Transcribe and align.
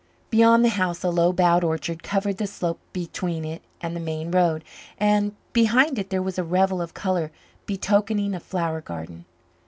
Beyond 0.31 0.65
the 0.65 0.69
house 0.69 1.03
a 1.03 1.11
low 1.11 1.31
boughed 1.31 1.63
orchard 1.63 2.01
covered 2.01 2.37
the 2.37 2.47
slope 2.47 2.79
between 2.91 3.45
it 3.45 3.61
and 3.81 3.95
the 3.95 3.99
main 3.99 4.31
road, 4.31 4.63
and 4.99 5.35
behind 5.53 5.99
it 5.99 6.09
there 6.09 6.23
was 6.23 6.39
a 6.39 6.43
revel 6.43 6.81
of 6.81 6.95
colour 6.95 7.31
betokening 7.67 8.33
a 8.33 8.39
flower 8.39 8.81
garden. 8.81 9.25